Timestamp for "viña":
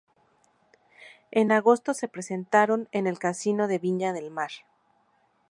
3.77-4.13